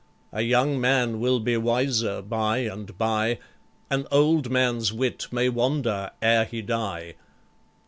A 0.31 0.41
young 0.41 0.81
man 0.81 1.19
will 1.19 1.39
be 1.39 1.55
wiser 1.57 2.23
by 2.23 2.57
and 2.61 2.97
by; 2.97 3.37
An 3.91 4.07
old 4.11 4.49
man's 4.49 4.91
wit 4.91 5.27
may 5.31 5.47
wander 5.47 6.09
ere 6.23 6.45
he 6.45 6.63
die. 6.63 7.13